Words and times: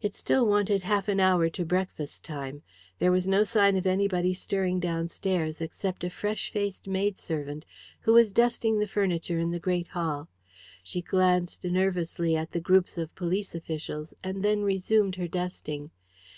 It 0.00 0.14
still 0.14 0.46
wanted 0.46 0.84
half 0.84 1.08
an 1.08 1.20
hour 1.20 1.50
to 1.50 1.62
breakfast 1.66 2.24
time. 2.24 2.62
There 3.00 3.12
was 3.12 3.28
no 3.28 3.44
sign 3.44 3.76
of 3.76 3.86
anybody 3.86 4.32
stirring 4.32 4.80
downstairs 4.80 5.60
except 5.60 6.04
a 6.04 6.08
fresh 6.08 6.50
faced 6.50 6.86
maidservant, 6.88 7.66
who 8.00 8.14
was 8.14 8.32
dusting 8.32 8.78
the 8.78 8.86
furniture 8.86 9.38
in 9.38 9.50
the 9.50 9.58
great 9.60 9.88
hall. 9.88 10.28
She 10.82 11.02
glanced 11.02 11.64
nervously 11.64 12.34
at 12.34 12.52
the 12.52 12.60
groups 12.60 12.96
of 12.96 13.14
police 13.14 13.54
officials, 13.54 14.14
and 14.24 14.42
then 14.42 14.62
resumed 14.62 15.16
her 15.16 15.28
dusting. 15.28 15.90